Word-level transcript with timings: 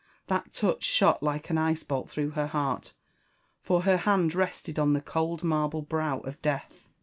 That 0.25 0.51
touch 0.51 0.81
shot 0.83 1.21
like 1.21 1.51
an 1.51 1.59
ice* 1.59 1.83
bolt 1.83 2.09
through 2.09 2.31
her 2.31 2.47
heart, 2.47 2.95
for 3.61 3.81
her 3.83 3.97
hand 3.97 4.33
rested 4.33 4.79
on 4.79 4.93
the 4.93 4.99
cold 5.01 5.43
marble 5.43 5.83
brow 5.83 6.21
of 6.21 6.41
death. 6.41 6.89